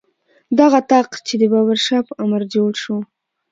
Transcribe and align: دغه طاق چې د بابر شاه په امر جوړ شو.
دغه 0.59 0.79
طاق 0.91 1.09
چې 1.27 1.33
د 1.41 1.43
بابر 1.53 1.77
شاه 1.85 2.03
په 2.07 2.13
امر 2.23 2.41
جوړ 2.53 2.71
شو. 2.83 2.97